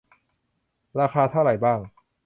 [0.99, 1.79] ราคาเท่าไรบ้าง